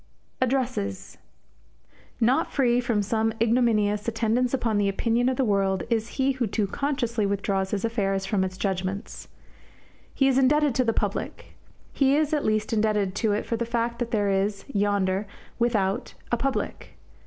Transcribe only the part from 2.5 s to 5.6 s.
free from some ignominious attendance upon the opinion of the